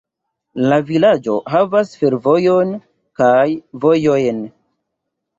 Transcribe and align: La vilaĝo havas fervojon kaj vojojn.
La 0.69 0.77
vilaĝo 0.85 1.35
havas 1.55 1.91
fervojon 1.99 2.71
kaj 3.21 3.43
vojojn. 3.85 4.41